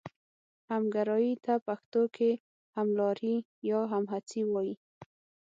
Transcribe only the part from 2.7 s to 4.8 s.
هملاري یا همهڅي وايي.